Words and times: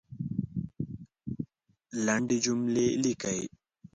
لندي 2.05 2.37
جملې 2.45 2.87
لیکئ! 3.03 3.41